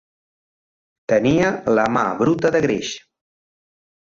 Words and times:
Tenia 1.13 1.51
la 1.81 1.85
mà 1.99 2.07
bruta 2.23 2.53
de 2.57 2.63
greix. 2.67 2.99